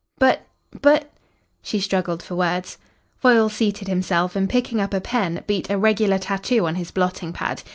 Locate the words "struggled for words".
1.79-2.79